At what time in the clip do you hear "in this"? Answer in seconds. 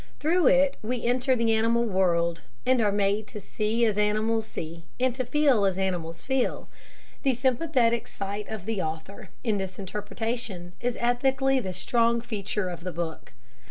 9.43-9.77